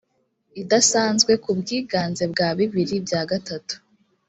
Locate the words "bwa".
2.31-2.49